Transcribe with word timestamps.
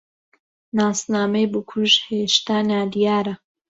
ناسنامەی 0.77 1.47
بکوژ 1.53 1.91
هێشتا 2.07 2.57
نادیارە. 2.69 3.33